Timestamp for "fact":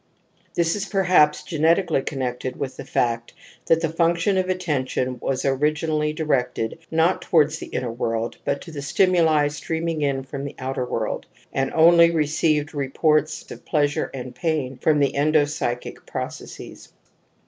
2.85-3.33